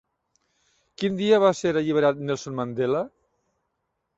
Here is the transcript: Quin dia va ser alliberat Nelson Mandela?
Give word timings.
Quin 1.01 1.19
dia 1.19 1.39
va 1.43 1.51
ser 1.59 1.73
alliberat 1.81 2.25
Nelson 2.31 2.59
Mandela? 2.61 3.03